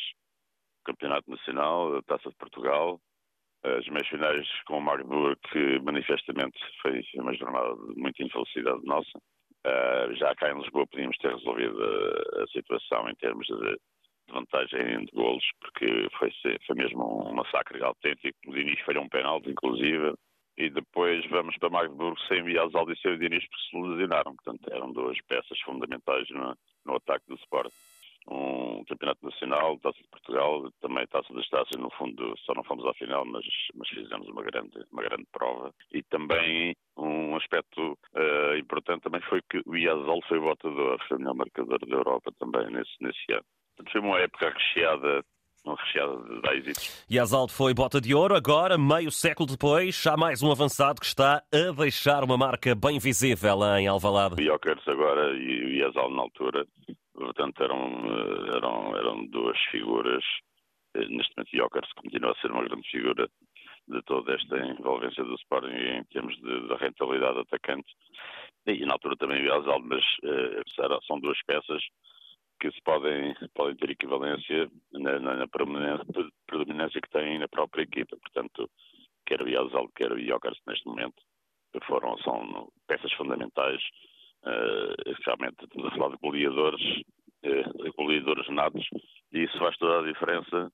Campeonato 0.86 1.30
Nacional, 1.30 2.02
Taça 2.04 2.30
de 2.30 2.36
Portugal, 2.38 3.00
as 3.64 3.86
meias 3.88 4.08
finais 4.08 4.48
com 4.66 4.78
o 4.78 4.82
Magdeburg, 4.82 5.38
que 5.52 5.80
manifestamente 5.82 6.58
foi 6.82 7.04
uma 7.16 7.36
jornada 7.36 7.76
de 7.76 8.02
muita 8.02 8.24
infelicidade 8.24 8.84
nossa. 8.84 9.18
Uh, 9.64 10.16
já 10.16 10.34
cá 10.36 10.50
em 10.50 10.60
Lisboa 10.60 10.88
podíamos 10.88 11.16
ter 11.18 11.36
resolvido 11.36 11.78
a, 11.84 12.48
situação 12.48 13.08
em 13.08 13.14
termos 13.16 13.46
de, 13.46 13.60
de, 13.60 14.34
vantagem 14.34 15.06
de 15.06 15.12
golos, 15.14 15.46
porque 15.60 16.08
foi, 16.18 16.32
foi 16.66 16.76
mesmo 16.76 17.30
um 17.30 17.36
massacre 17.36 17.84
autêntico. 17.84 18.40
O 18.48 18.54
Diniz 18.54 18.80
falhou 18.82 19.04
um 19.04 19.10
penalti, 19.10 19.52
inclusive 19.52 20.16
e 20.62 20.70
depois 20.70 21.26
vamos 21.26 21.58
para 21.58 21.72
Magdeburgo 21.72 22.20
sem 22.28 22.44
Biasal 22.44 22.90
e 22.92 22.98
seu 22.98 23.18
Diniz 23.18 23.44
porque 23.48 23.70
se 23.70 23.82
lesionaram. 23.82 24.36
Portanto, 24.36 24.62
eram 24.72 24.94
duas 24.94 25.20
peças 25.22 25.60
fundamentais 25.62 26.30
no, 26.30 26.56
no 26.86 26.96
ataque 26.96 27.26
do 27.28 27.36
Sport. 27.36 27.74
Um 28.30 28.86
campeonato 28.86 29.26
nacional, 29.26 29.80
Taça 29.80 29.98
de 29.98 30.08
Portugal, 30.10 30.72
também 30.80 31.08
Taça 31.08 31.34
das 31.34 31.50
Taças, 31.50 31.82
no 31.82 31.90
fundo 31.90 32.38
só 32.46 32.54
não 32.54 32.64
fomos 32.64 32.86
à 32.86 32.94
final, 32.94 33.26
mas, 33.26 33.44
mas 33.74 33.90
fizemos 33.90 34.28
uma 34.30 34.44
grande, 34.44 34.86
uma 34.92 35.02
grande 35.02 35.26
prova. 35.32 35.74
E 35.92 36.04
também 36.04 36.76
um 36.96 37.36
aspecto 37.36 37.98
uh, 38.14 38.56
importante 38.56 39.02
também 39.02 39.22
foi 39.22 39.42
que 39.50 39.64
o 39.66 39.76
Iazal 39.76 40.22
foi 40.28 40.38
o 40.38 40.44
votador, 40.44 41.04
foi 41.08 41.18
o 41.18 41.20
melhor 41.20 41.34
marcador 41.34 41.80
da 41.80 41.96
Europa 41.96 42.32
também 42.38 42.70
nesse, 42.70 42.94
nesse 43.02 43.34
ano. 43.34 43.46
Portanto, 43.76 43.92
foi 43.92 44.02
uma 44.02 44.20
época 44.20 44.50
recheada 44.52 45.26
não 45.66 45.76
recheada 45.76 46.18
de 46.18 46.58
êxitos. 46.58 47.06
E 47.10 47.20
Asaldo 47.20 47.52
foi 47.52 47.74
bota 47.74 48.02
de 48.02 48.14
ouro, 48.14 48.36
agora, 48.36 48.78
meio 48.78 49.12
século 49.12 49.48
depois, 49.50 50.06
há 50.08 50.18
mais 50.18 50.42
um 50.42 50.52
avançado 50.52 51.00
que 51.00 51.06
está 51.06 51.44
a 51.52 51.72
deixar 51.72 52.24
uma 52.24 52.38
marca 52.38 52.74
bem 52.76 53.00
visível 53.00 53.60
em 53.78 53.88
Alvalade. 53.88 54.42
O 54.42 54.46
Jokers 54.46 54.88
agora 54.88 55.34
e 55.34 55.82
o 55.82 55.88
Asaldo 55.90 56.16
na 56.16 56.22
altura, 56.22 56.66
portanto, 57.14 57.64
eram, 57.64 57.80
eram, 58.56 58.98
eram 58.98 59.26
duas 59.28 59.58
figuras 59.70 60.24
neste 60.96 61.34
momento 61.36 61.56
Jokers 61.56 61.94
continua 61.94 62.32
a 62.32 62.36
ser 62.36 62.52
uma 62.52 62.64
grande 62.64 62.90
figura 62.90 63.30
de 63.88 64.02
toda 64.04 64.34
esta 64.34 64.58
envolvência 64.58 65.24
do 65.24 65.36
Sporting 65.36 65.74
em 65.74 66.04
termos 66.06 66.36
de, 66.38 66.68
de 66.68 66.76
rentabilidade 66.76 67.40
atacante. 67.40 67.90
E 68.68 68.86
na 68.86 68.94
altura 68.94 69.18
também 69.18 69.46
o 69.48 69.54
Azal, 69.54 69.82
mas 69.82 70.04
uh, 70.24 71.06
são 71.08 71.20
duas 71.20 71.38
peças 71.46 71.82
que 72.62 72.72
se 72.72 72.82
podem, 72.84 73.34
podem 73.56 73.76
ter 73.76 73.90
equivalência 73.90 74.70
na, 74.94 75.20
na, 75.20 75.36
na 75.36 75.48
predominância, 75.48 77.02
que 77.02 77.10
têm 77.10 77.40
na 77.40 77.48
própria 77.48 77.82
equipa. 77.82 78.16
Portanto, 78.18 78.70
quer 79.26 79.42
o 79.42 79.50
Yazal, 79.50 79.90
quer 79.96 80.12
o 80.12 80.24
Jokers 80.24 80.60
neste 80.68 80.86
momento, 80.86 81.16
foram, 81.88 82.16
são 82.20 82.70
peças 82.88 83.12
fundamentais. 83.14 83.82
Uh, 84.44 85.14
realmente 85.26 85.64
estamos 85.64 85.88
a 85.88 85.96
falar 85.96 86.10
de 86.10 86.18
goleadores, 86.22 86.82
uh, 87.46 87.94
goleadores 87.98 88.48
natos, 88.50 88.88
e 89.34 89.44
isso 89.44 89.58
faz 89.58 89.76
toda 89.78 90.00
a 90.00 90.12
diferença 90.12 90.72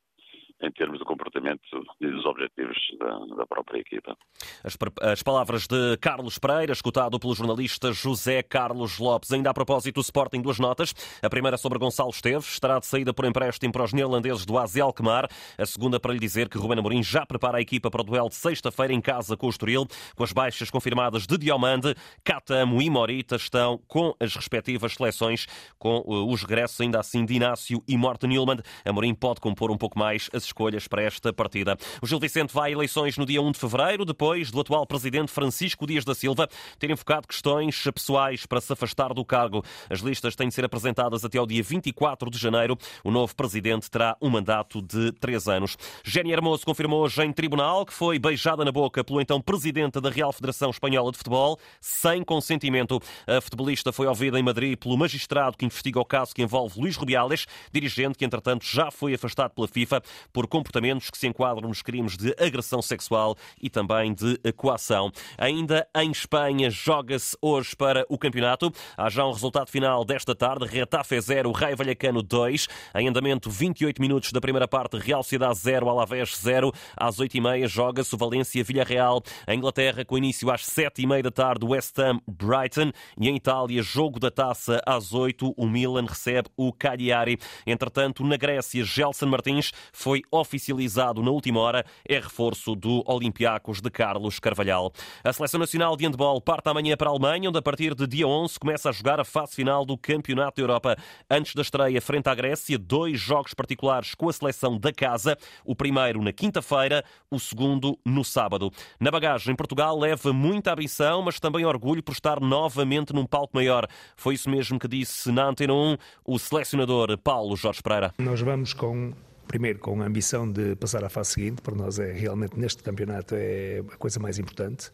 em 0.62 0.72
termos 0.72 1.00
de 1.00 1.06
comportamento 1.06 1.62
e 2.02 2.08
dos 2.08 2.26
objetivos 2.26 2.78
da, 3.00 3.36
da 3.36 3.46
própria 3.46 3.80
equipa. 3.80 4.18
As, 4.64 4.78
as, 5.02 5.24
palavras 5.24 5.68
de 5.68 5.98
Carlos 5.98 6.40
Pereira, 6.40 6.74
escutado 6.74 7.20
pelo 7.20 7.36
jornalista 7.36 7.92
José 7.92 8.42
Carlos 8.42 8.98
Lopes. 8.98 9.32
Ainda 9.32 9.50
a 9.50 9.54
propósito 9.54 9.96
do 9.96 10.02
Sporting, 10.02 10.42
duas 10.42 10.60
notas. 10.60 10.94
A 11.22 11.30
primeira 11.30 11.58
sobre 11.58 11.78
Gonçalo 11.78 12.10
Esteves, 12.10 12.54
estará 12.54 12.80
de 12.80 12.86
saída 12.86 13.14
por 13.14 13.26
empréstimo 13.26 13.72
para 13.72 13.84
os 13.84 13.94
neerlandeses 13.94 14.46
do 14.46 14.58
AZ 14.58 14.78
Alkmaar. 14.78 15.28
A 15.58 15.66
segunda 15.66 16.00
para 16.00 16.14
lhe 16.14 16.20
dizer 16.20 16.50
que 16.50 16.58
Ruben 16.58 16.80
Amorim 16.80 17.04
já 17.04 17.26
prepara 17.26 17.58
a 17.58 17.62
equipa 17.62 17.92
para 17.92 18.02
o 18.02 18.04
duelo 18.04 18.30
de 18.30 18.36
sexta-feira 18.36 18.94
em 18.94 19.02
casa 19.02 19.38
com 19.38 19.48
o 19.48 19.50
Estoril, 19.50 19.86
com 20.16 20.24
as 20.24 20.32
baixas 20.32 20.70
confirmadas 20.70 21.28
de 21.28 21.38
Diomande, 21.38 21.96
Catamo 22.24 22.82
e 22.82 22.90
Morita 22.90 23.36
estão 23.36 23.80
com 23.88 24.16
as 24.20 24.36
respectivas 24.36 24.94
seleções, 24.94 25.48
com 25.78 26.00
uh, 26.00 26.32
os 26.32 26.42
regressos 26.42 26.82
ainda 26.82 27.00
assim 27.00 27.26
de 27.26 27.36
Inácio 27.36 27.84
e 27.88 27.98
Morten 27.98 28.30
Nilmand. 28.30 28.62
Amorim 28.86 29.14
pode 29.14 29.40
compor 29.40 29.72
um 29.72 29.78
pouco 29.78 29.98
mais 29.98 30.30
as 30.34 30.47
escolhas 30.48 30.88
para 30.88 31.01
esta 31.01 31.32
partida. 31.32 31.77
O 32.01 32.08
Gil 32.08 32.20
Vicente 32.20 32.54
vai 32.54 32.70
a 32.70 32.74
eleições 32.74 33.18
no 33.18 33.25
dia 33.25 33.42
1 33.42 33.51
de 33.51 33.60
fevereiro, 33.60 34.06
depois 34.06 34.51
do 34.51 34.60
atual 34.60 34.86
presidente 34.86 35.32
Francisco 35.32 35.86
Dias 35.86 36.04
da 36.04 36.16
Silva 36.16 36.48
ter 36.80 36.89
enfocado 36.89 37.27
questões 37.27 37.84
pessoais 37.94 38.46
para 38.46 38.60
se 38.60 38.74
afastar 38.74 39.13
do 39.13 39.24
cargo. 39.24 39.63
As 39.89 40.00
listas 40.00 40.36
têm 40.36 40.48
de 40.48 40.54
ser 40.54 40.66
apresentadas 40.66 41.24
até 41.24 41.38
ao 41.38 41.46
dia 41.46 41.63
24 41.63 42.30
de 42.30 42.38
janeiro. 42.38 42.77
O 43.04 43.12
novo 43.12 43.36
presidente 43.36 43.89
terá 43.89 44.18
um 44.22 44.30
mandato 44.30 44.82
de 44.82 45.12
três 45.13 45.48
anos. 45.48 45.77
Jenny 46.04 46.32
Hermoso 46.32 46.66
confirmou 46.66 47.04
hoje 47.04 47.24
em 47.24 47.32
tribunal 47.32 47.86
que 47.86 47.94
foi 47.94 48.20
beijada 48.20 48.63
na 48.66 48.72
boca 48.72 49.04
pelo 49.04 49.22
então 49.22 49.42
presidente 49.42 50.00
da 50.01 50.10
Real 50.10 50.32
Federação 50.32 50.70
Espanhola 50.70 51.12
de 51.12 51.18
Futebol, 51.18 51.60
sem 51.80 52.24
consentimento. 52.24 53.01
A 53.25 53.42
futebolista 53.42 53.92
foi 53.92 54.08
ouvida 54.08 54.39
em 54.39 54.44
Madrid 54.44 54.77
pelo 54.77 54.98
magistrado 54.98 55.58
que 55.58 55.66
investiga 55.66 56.00
o 56.00 56.06
caso 56.06 56.34
que 56.34 56.42
envolve 56.42 56.80
Luís 56.80 56.96
Rubiales, 56.96 57.46
dirigente 57.72 58.18
que 58.18 58.25
entretanto 58.25 58.66
já 58.66 58.92
foi 58.92 59.13
afastado 59.13 59.51
pela 59.51 59.68
FIFA 59.68 60.01
por 60.38 60.46
comportamentos 60.46 61.10
que 61.10 61.17
se 61.17 61.25
enquadram 61.25 61.67
nos 61.67 61.82
crimes 61.82 62.15
de 62.15 62.29
agressão 62.38 62.79
sexual 62.79 63.36
e 63.60 63.72
também 63.72 64.13
de 64.13 64.38
coação. 64.53 65.12
Ainda 65.36 65.88
em 65.96 66.12
Espanha, 66.12 66.70
joga-se 66.70 67.36
hoje 67.41 67.75
para 67.75 68.06
o 68.08 68.20
campeonato. 68.20 68.72
Há 68.96 69.10
já 69.10 69.25
um 69.25 69.32
resultado 69.32 69.72
final 69.72 70.06
desta 70.06 70.36
tarde: 70.36 70.67
Retafe 70.67 71.20
0, 71.20 71.51
Raio 71.51 71.75
Vallecano 71.75 72.22
2. 72.22 72.67
Em 72.94 73.08
andamento, 73.08 73.50
28 73.50 74.00
minutos 74.00 74.32
da 74.32 74.39
primeira 74.39 74.67
parte, 74.67 75.00
Real 75.00 75.24
Cidade 75.24 75.58
0, 75.58 75.89
Alavés 75.89 76.38
0. 76.38 76.72
Às 76.96 77.17
8h30 77.17 77.67
joga-se 77.67 78.13
o 78.13 78.17
Valência-Villarreal. 78.20 79.24
Em 79.48 79.58
Inglaterra, 79.58 80.06
com 80.06 80.20
início 80.20 80.51
às 80.51 80.62
7h30 80.62 81.24
da 81.24 81.32
tarde, 81.32 81.65
West 81.65 81.98
Ham 81.98 82.22
Brighton. 82.27 82.91
E 83.20 83.27
em 83.27 83.38
Itália, 83.38 83.82
jogo 83.82 84.20
da 84.20 84.29
taça 84.29 84.79
às 84.86 85.15
8 85.15 85.56
o 85.58 85.67
Milan 85.67 86.06
recebe 86.06 86.48
o 86.56 86.72
Cagliari. 86.72 87.39
Entretanto, 87.65 88.24
na 88.24 88.38
Grécia, 88.38 88.86
Gelson 88.86 89.25
Martins 89.25 89.72
foi 89.91 90.22
oficializado 90.31 91.22
na 91.22 91.31
última 91.31 91.60
hora, 91.60 91.86
é 92.07 92.15
reforço 92.15 92.75
do 92.75 93.03
Olympiacos 93.05 93.81
de 93.81 93.89
Carlos 93.89 94.39
Carvalhal. 94.39 94.91
A 95.24 95.34
Seleção 95.34 95.60
Nacional 95.60 95.96
de 95.96 96.05
Handball 96.05 96.41
parte 96.41 96.67
amanhã 96.69 96.96
para 96.96 97.10
a 97.10 97.12
Alemanha, 97.12 97.50
onde 97.50 97.57
a 97.57 97.62
partir 97.62 97.93
de 97.96 98.07
dia 98.07 98.27
11 98.27 98.60
começa 98.60 98.89
a 98.89 98.91
jogar 98.91 99.19
a 99.19 99.25
fase 99.25 99.55
final 99.55 99.86
do 99.86 99.98
Campeonato 99.98 100.57
da 100.57 100.63
Europa. 100.63 100.98
Antes 101.29 101.53
da 101.55 101.62
estreia 101.62 102.01
frente 102.01 102.27
à 102.29 102.36
Grécia, 102.36 102.77
dois 102.77 103.19
jogos 103.19 103.53
particulares 103.53 104.15
com 104.15 104.29
a 104.29 104.34
seleção 104.34 104.77
da 104.77 104.91
casa, 104.91 105.38
o 105.65 105.75
primeiro 105.75 106.22
na 106.22 106.31
quinta-feira, 106.31 107.03
o 107.29 107.39
segundo 107.39 107.98
no 108.05 108.24
sábado. 108.24 108.72
Na 109.00 109.12
bagagem, 109.12 109.55
Portugal 109.55 109.98
leva 109.98 110.34
muita 110.34 110.74
ambição, 110.74 111.22
mas 111.22 111.39
também 111.39 111.65
orgulho 111.65 112.03
por 112.03 112.13
estar 112.13 112.39
novamente 112.39 113.13
num 113.13 113.25
palco 113.25 113.55
maior. 113.55 113.88
Foi 114.15 114.36
isso 114.36 114.50
mesmo 114.50 114.79
que 114.79 114.88
disse 114.88 115.31
na 115.31 115.48
Antena 115.48 115.74
1 115.74 115.98
o 116.25 116.39
selecionador 116.39 117.17
Paulo 117.17 117.55
Jorge 117.55 117.81
Pereira. 117.81 118.13
Nós 118.17 118.41
vamos 118.41 118.74
com 118.74 119.13
primeiro 119.48 119.80
com 119.80 120.01
a 120.01 120.06
ambição 120.06 120.51
de 120.51 120.75
passar 120.75 121.04
à 121.04 121.10
fase 121.10 121.32
seguinte, 121.32 121.62
para 121.62 121.74
nós 121.74 121.98
é 121.98 122.12
realmente 122.12 122.60
neste 122.60 122.84
campeonato 122.84 123.34
é 123.36 123.82
a 123.92 123.98
coisa 123.98 124.20
mais 124.20 124.38
importante, 124.38 124.92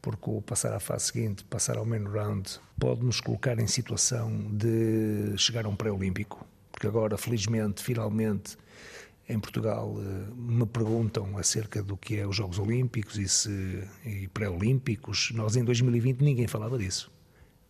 porque 0.00 0.30
o 0.30 0.40
passar 0.40 0.72
à 0.72 0.80
fase 0.80 1.06
seguinte, 1.06 1.44
passar 1.44 1.76
ao 1.76 1.84
main 1.84 2.04
round, 2.04 2.58
pode 2.78 3.04
nos 3.04 3.20
colocar 3.20 3.58
em 3.60 3.66
situação 3.66 4.50
de 4.50 5.36
chegar 5.36 5.66
a 5.66 5.68
um 5.68 5.76
pré-olímpico, 5.76 6.44
porque 6.72 6.86
agora, 6.86 7.16
felizmente, 7.16 7.82
finalmente, 7.82 8.56
em 9.28 9.38
Portugal 9.38 9.94
eh, 9.98 10.32
me 10.34 10.66
perguntam 10.66 11.38
acerca 11.38 11.82
do 11.82 11.96
que 11.96 12.18
é 12.18 12.26
os 12.26 12.34
Jogos 12.34 12.58
Olímpicos 12.58 13.16
e, 13.18 13.28
se, 13.28 13.88
e 14.04 14.26
pré-olímpicos. 14.28 15.30
Nós 15.32 15.54
em 15.54 15.64
2020 15.64 16.20
ninguém 16.20 16.48
falava 16.48 16.76
disso. 16.76 17.10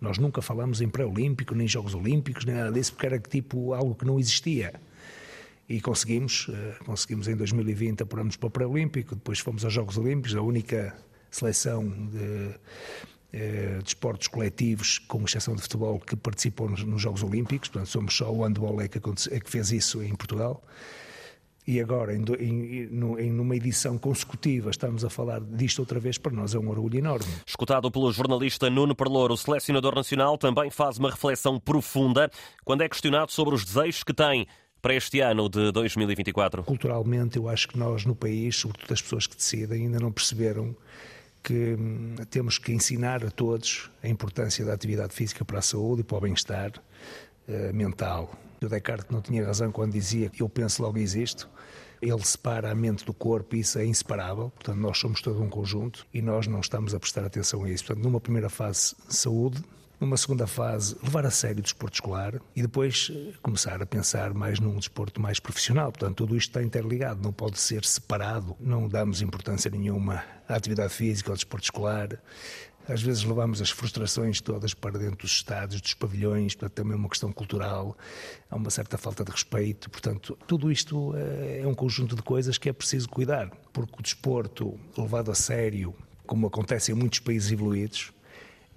Nós 0.00 0.18
nunca 0.18 0.40
falamos 0.40 0.80
em 0.80 0.88
pré-olímpico, 0.88 1.54
nem 1.54 1.68
Jogos 1.68 1.94
Olímpicos, 1.94 2.44
nem 2.44 2.54
nada 2.54 2.72
disso, 2.72 2.94
porque 2.94 3.06
era 3.06 3.18
tipo 3.18 3.74
algo 3.74 3.94
que 3.94 4.06
não 4.06 4.18
existia 4.18 4.72
e 5.72 5.80
conseguimos, 5.80 6.48
eh, 6.50 6.76
conseguimos 6.84 7.28
em 7.28 7.34
2020 7.34 8.02
apuramos 8.02 8.36
para 8.36 8.46
o 8.46 8.50
pré-olímpico, 8.50 9.14
depois 9.14 9.38
fomos 9.38 9.64
aos 9.64 9.72
Jogos 9.72 9.96
Olímpicos, 9.96 10.36
a 10.36 10.42
única 10.42 10.94
seleção 11.30 11.88
de, 11.88 12.54
eh, 13.32 13.78
de 13.82 13.88
esportes 13.88 14.28
coletivos, 14.28 14.98
com 14.98 15.24
exceção 15.24 15.54
de 15.56 15.62
futebol, 15.62 15.98
que 15.98 16.14
participou 16.14 16.68
nos, 16.68 17.00
Jogos 17.00 17.22
Olímpicos, 17.22 17.70
portanto 17.70 17.88
somos 17.88 18.14
só 18.14 18.30
o 18.30 18.44
handball 18.44 18.82
é 18.82 18.88
que, 18.88 18.98
é 18.98 19.40
que 19.40 19.50
fez 19.50 19.72
isso 19.72 20.02
em 20.02 20.14
Portugal. 20.14 20.62
E 21.66 21.80
agora, 21.80 22.12
em, 22.12 22.24
em, 22.40 22.88
em 23.20 23.32
numa 23.32 23.56
edição 23.56 23.96
consecutiva, 23.96 24.68
estamos 24.68 25.04
a 25.04 25.08
falar 25.08 25.40
disto 25.40 25.78
outra 25.78 25.98
vez, 25.98 26.18
para 26.18 26.32
nós 26.32 26.54
é 26.54 26.58
um 26.58 26.68
orgulho 26.68 26.98
enorme. 26.98 27.24
Escutado 27.46 27.90
pelo 27.90 28.12
jornalista 28.12 28.68
Nuno 28.68 28.96
Perlouro, 28.96 29.32
o 29.32 29.38
selecionador 29.38 29.94
nacional 29.94 30.36
também 30.36 30.70
faz 30.70 30.98
uma 30.98 31.08
reflexão 31.08 31.58
profunda 31.58 32.28
quando 32.64 32.82
é 32.82 32.88
questionado 32.88 33.30
sobre 33.30 33.54
os 33.54 33.64
desejos 33.64 34.02
que 34.02 34.12
tem 34.12 34.46
para 34.82 34.94
este 34.94 35.20
ano 35.20 35.48
de 35.48 35.70
2024? 35.70 36.64
Culturalmente, 36.64 37.36
eu 37.38 37.48
acho 37.48 37.68
que 37.68 37.78
nós 37.78 38.04
no 38.04 38.16
país, 38.16 38.56
sobretudo 38.56 38.92
as 38.92 39.00
pessoas 39.00 39.28
que 39.28 39.36
decidem, 39.36 39.84
ainda 39.84 40.00
não 40.00 40.10
perceberam 40.10 40.76
que 41.42 41.74
hum, 41.78 42.16
temos 42.28 42.58
que 42.58 42.72
ensinar 42.72 43.24
a 43.24 43.30
todos 43.30 43.90
a 44.02 44.08
importância 44.08 44.64
da 44.64 44.74
atividade 44.74 45.14
física 45.14 45.44
para 45.44 45.60
a 45.60 45.62
saúde 45.62 46.00
e 46.00 46.04
para 46.04 46.18
o 46.18 46.20
bem-estar 46.20 46.72
uh, 47.48 47.74
mental. 47.74 48.32
O 48.60 48.68
Descartes 48.68 49.10
não 49.10 49.20
tinha 49.20 49.44
razão 49.44 49.70
quando 49.70 49.92
dizia 49.92 50.28
que 50.28 50.42
eu 50.42 50.48
penso 50.48 50.82
logo 50.82 50.98
existo. 50.98 51.48
Ele 52.00 52.24
separa 52.24 52.70
a 52.70 52.74
mente 52.74 53.04
do 53.04 53.14
corpo 53.14 53.54
e 53.54 53.60
isso 53.60 53.78
é 53.78 53.84
inseparável. 53.84 54.50
Portanto, 54.50 54.78
nós 54.78 54.98
somos 54.98 55.20
todo 55.20 55.40
um 55.40 55.48
conjunto 55.48 56.06
e 56.12 56.20
nós 56.20 56.48
não 56.48 56.60
estamos 56.60 56.94
a 56.94 56.98
prestar 56.98 57.24
atenção 57.24 57.62
a 57.64 57.70
isso. 57.70 57.84
Portanto, 57.84 58.04
numa 58.04 58.20
primeira 58.20 58.48
fase, 58.48 58.94
saúde, 59.08 59.62
numa 60.02 60.16
segunda 60.16 60.48
fase, 60.48 60.96
levar 61.00 61.24
a 61.24 61.30
sério 61.30 61.60
o 61.60 61.62
desporto 61.62 61.94
escolar 61.94 62.34
e 62.56 62.62
depois 62.62 63.12
eh, 63.14 63.34
começar 63.40 63.80
a 63.80 63.86
pensar 63.86 64.34
mais 64.34 64.58
num 64.58 64.76
desporto 64.76 65.20
mais 65.20 65.38
profissional. 65.38 65.92
Portanto, 65.92 66.16
tudo 66.16 66.36
isto 66.36 66.48
está 66.48 66.60
interligado, 66.60 67.22
não 67.22 67.32
pode 67.32 67.60
ser 67.60 67.84
separado. 67.84 68.56
Não 68.58 68.88
damos 68.88 69.22
importância 69.22 69.70
nenhuma 69.70 70.24
à 70.48 70.56
atividade 70.56 70.92
física, 70.92 71.30
ao 71.30 71.36
desporto 71.36 71.66
escolar. 71.66 72.20
Às 72.88 73.00
vezes 73.00 73.22
levamos 73.22 73.62
as 73.62 73.70
frustrações 73.70 74.40
todas 74.40 74.74
para 74.74 74.98
dentro 74.98 75.18
dos 75.18 75.30
estádios, 75.30 75.80
dos 75.80 75.94
pavilhões, 75.94 76.56
portanto, 76.56 76.74
também 76.74 76.94
é 76.94 76.96
uma 76.96 77.08
questão 77.08 77.30
cultural, 77.30 77.96
há 78.50 78.56
uma 78.56 78.70
certa 78.70 78.98
falta 78.98 79.24
de 79.24 79.30
respeito. 79.30 79.88
Portanto, 79.88 80.36
tudo 80.48 80.72
isto 80.72 81.14
eh, 81.14 81.60
é 81.62 81.66
um 81.68 81.74
conjunto 81.74 82.16
de 82.16 82.22
coisas 82.22 82.58
que 82.58 82.68
é 82.68 82.72
preciso 82.72 83.08
cuidar, 83.08 83.52
porque 83.72 83.94
o 84.00 84.02
desporto 84.02 84.80
levado 84.98 85.30
a 85.30 85.34
sério, 85.36 85.94
como 86.26 86.48
acontece 86.48 86.90
em 86.90 86.94
muitos 86.96 87.20
países 87.20 87.52
evoluídos, 87.52 88.12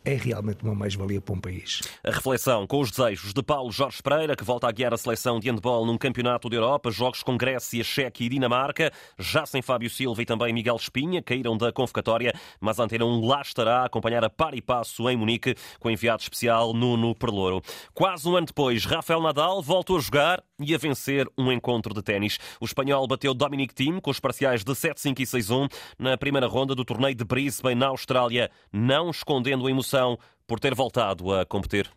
é 0.05 0.13
realmente 0.13 0.63
uma 0.63 0.75
mais-valia 0.75 1.19
para 1.19 1.33
um 1.33 1.39
país. 1.39 1.81
A 2.03 2.11
reflexão 2.11 2.67
com 2.67 2.79
os 2.79 2.91
desejos 2.91 3.33
de 3.33 3.41
Paulo 3.41 3.71
Jorge 3.71 4.01
Pereira, 4.03 4.35
que 4.35 4.43
volta 4.43 4.67
a 4.67 4.71
guiar 4.71 4.93
a 4.93 4.97
seleção 4.97 5.39
de 5.39 5.49
handball 5.49 5.83
num 5.85 5.97
campeonato 5.97 6.47
da 6.47 6.55
Europa, 6.55 6.91
jogos 6.91 7.23
com 7.23 7.35
Grécia, 7.35 7.83
Chequia 7.83 8.27
e 8.27 8.29
Dinamarca, 8.29 8.91
já 9.17 9.45
sem 9.47 9.63
Fábio 9.63 9.89
Silva 9.89 10.21
e 10.21 10.25
também 10.25 10.53
Miguel 10.53 10.75
Espinha, 10.75 11.23
caíram 11.23 11.57
da 11.57 11.71
convocatória, 11.71 12.33
mas 12.61 12.79
a 12.79 12.83
Antena 12.83 13.05
1 13.05 13.25
lá 13.25 13.41
estará 13.41 13.79
a 13.79 13.85
acompanhar 13.85 14.23
a 14.23 14.29
par 14.29 14.53
e 14.53 14.61
passo 14.61 15.09
em 15.09 15.17
Munique 15.17 15.55
com 15.79 15.87
o 15.87 15.91
enviado 15.91 16.21
especial 16.21 16.71
Nuno 16.73 17.15
Perlouro. 17.15 17.61
Quase 17.93 18.29
um 18.29 18.35
ano 18.35 18.45
depois, 18.45 18.85
Rafael 18.85 19.21
Nadal 19.21 19.61
voltou 19.63 19.97
a 19.97 20.01
jogar 20.01 20.43
e 20.59 20.75
a 20.75 20.77
vencer 20.77 21.27
um 21.37 21.51
encontro 21.51 21.93
de 21.93 22.03
ténis. 22.03 22.37
O 22.61 22.65
espanhol 22.65 23.07
bateu 23.07 23.33
Dominic 23.33 23.73
Thiem 23.73 23.99
com 23.99 24.11
os 24.11 24.19
parciais 24.19 24.63
de 24.63 24.71
7-5 24.71 25.19
e 25.19 25.23
6-1 25.23 25.71
na 25.97 26.15
primeira 26.15 26.47
ronda 26.47 26.75
do 26.75 26.85
torneio 26.85 27.15
de 27.15 27.25
Brisbane, 27.25 27.75
na 27.75 27.87
Austrália, 27.87 28.51
não 28.71 29.09
escondendo 29.09 29.65
a 29.65 29.71
emoção 29.71 29.94
są 29.95 30.17
por 30.47 30.59
ter 30.59 30.75
voltado 30.75 31.33
a 31.33 31.45
competir. 31.45 31.89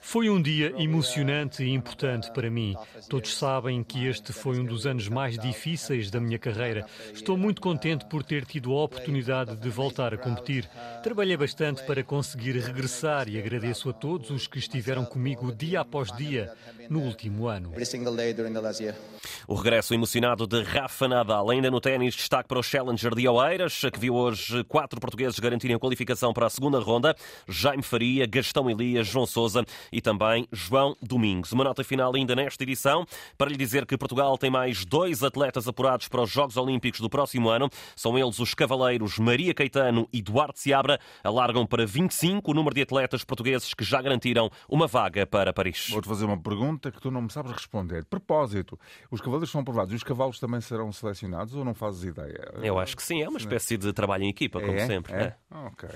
Foi 0.00 0.30
um 0.30 0.40
dia 0.40 0.74
emocionante 0.78 1.64
e 1.64 1.70
importante 1.70 2.30
para 2.30 2.50
mim. 2.50 2.76
Todos 3.08 3.36
sabem 3.36 3.82
que 3.82 4.06
este 4.06 4.32
foi 4.32 4.58
um 4.60 4.64
dos 4.64 4.86
anos 4.86 5.08
mais 5.08 5.38
difíceis 5.38 6.10
da 6.10 6.20
minha 6.20 6.38
carreira. 6.38 6.86
Estou 7.12 7.36
muito 7.36 7.60
contente 7.60 8.04
por 8.06 8.22
ter 8.22 8.44
tido 8.44 8.72
a 8.72 8.84
oportunidade 8.84 9.56
de 9.56 9.70
voltar 9.70 10.14
a 10.14 10.18
competir. 10.18 10.68
Trabalhei 11.02 11.36
bastante 11.36 11.82
para 11.84 12.04
conseguir 12.04 12.56
regressar 12.58 13.28
e 13.28 13.38
agradeço 13.38 13.90
a 13.90 13.92
todos 13.92 14.30
os 14.30 14.46
que 14.46 14.58
estiveram 14.58 15.04
comigo 15.04 15.52
dia 15.52 15.80
após 15.80 16.12
dia 16.12 16.52
no 16.88 17.00
último 17.00 17.48
ano. 17.48 17.72
O 19.48 19.54
regresso 19.54 19.94
emocionado 19.94 20.46
de 20.46 20.62
Rafa 20.62 21.08
Nadal. 21.08 21.50
Ainda 21.50 21.70
no 21.70 21.80
ténis, 21.80 22.14
destaque 22.14 22.48
para 22.48 22.58
o 22.58 22.62
Challenger 22.62 23.14
de 23.14 23.26
Oeiras, 23.26 23.80
que 23.92 23.98
viu 23.98 24.14
hoje 24.14 24.62
quatro 24.64 25.00
portugueses 25.00 25.23
garantirem 25.32 25.76
a 25.76 25.78
qualificação 25.78 26.32
para 26.32 26.46
a 26.46 26.50
segunda 26.50 26.78
ronda. 26.78 27.14
Jaime 27.48 27.82
Faria, 27.82 28.26
Gastão 28.26 28.68
Elias, 28.68 29.06
João 29.06 29.26
Sousa 29.26 29.64
e 29.92 30.00
também 30.00 30.46
João 30.52 30.96
Domingos. 31.00 31.52
Uma 31.52 31.64
nota 31.64 31.82
final 31.82 32.14
ainda 32.14 32.34
nesta 32.34 32.62
edição 32.62 33.06
para 33.38 33.50
lhe 33.50 33.56
dizer 33.56 33.86
que 33.86 33.96
Portugal 33.96 34.36
tem 34.38 34.50
mais 34.50 34.84
dois 34.84 35.22
atletas 35.22 35.66
apurados 35.66 36.08
para 36.08 36.22
os 36.22 36.30
Jogos 36.30 36.56
Olímpicos 36.56 37.00
do 37.00 37.08
próximo 37.08 37.48
ano. 37.48 37.68
São 37.96 38.18
eles 38.18 38.38
os 38.38 38.54
cavaleiros 38.54 39.18
Maria 39.18 39.54
Caetano 39.54 40.08
e 40.12 40.20
Duarte 40.20 40.60
Seabra. 40.60 40.98
Alargam 41.22 41.66
para 41.66 41.86
25 41.86 42.50
o 42.50 42.54
número 42.54 42.74
de 42.74 42.82
atletas 42.82 43.24
portugueses 43.24 43.74
que 43.74 43.84
já 43.84 44.00
garantiram 44.02 44.50
uma 44.68 44.86
vaga 44.86 45.26
para 45.26 45.52
Paris. 45.52 45.88
Vou-te 45.90 46.08
fazer 46.08 46.24
uma 46.24 46.38
pergunta 46.38 46.90
que 46.90 47.00
tu 47.00 47.10
não 47.10 47.22
me 47.22 47.30
sabes 47.30 47.52
responder. 47.52 48.04
Propósito, 48.04 48.78
os 49.10 49.20
cavaleiros 49.20 49.50
são 49.50 49.60
aprovados 49.60 49.92
e 49.92 49.96
os 49.96 50.02
cavalos 50.02 50.38
também 50.38 50.60
serão 50.60 50.92
selecionados 50.92 51.54
ou 51.54 51.64
não 51.64 51.74
fazes 51.74 52.04
ideia? 52.04 52.52
Eu 52.62 52.78
acho 52.78 52.96
que 52.96 53.02
sim, 53.02 53.22
é 53.22 53.28
uma 53.28 53.38
espécie 53.38 53.76
de 53.76 53.92
trabalho 53.92 54.24
em 54.24 54.28
equipa, 54.28 54.60
como 54.60 54.72
é? 54.72 54.86
sempre. 54.86 55.13
É? 55.14 55.24
É. 55.24 55.34
Ok. 55.66 55.88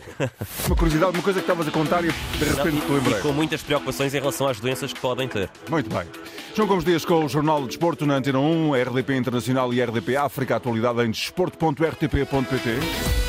uma 0.67 0.77
curiosidade, 0.77 1.13
uma 1.13 1.23
coisa 1.23 1.41
que 1.41 1.45
estavas 1.45 1.69
a 1.69 1.71
contar 1.71 2.05
e 2.05 2.09
de 2.09 2.45
repente 2.45 2.81
te 2.81 2.93
lembrei. 2.93 3.19
E 3.19 3.23
com 3.23 3.33
muitas 3.33 3.63
preocupações 3.63 4.15
em 4.15 4.19
relação 4.19 4.47
às 4.47 4.61
doenças 4.61 4.93
que 4.93 5.01
podem 5.01 5.29
ter. 5.29 5.51
Muito 5.69 5.95
bem. 5.95 6.07
João 6.55 6.69
Gomes 6.69 6.85
Dias 6.85 7.05
com 7.05 7.25
o 7.25 7.29
Jornal 7.29 7.63
de 7.63 7.69
Desporto 7.69 8.07
na 8.07 8.15
Antena 8.15 8.39
1, 8.39 8.73
RDP 8.73 9.17
Internacional 9.17 9.73
e 9.75 9.83
RDP 9.83 10.17
África. 10.17 10.57
Atualidade 10.57 11.03
em 11.03 11.11
desporto.rtp.pt. 11.11 13.28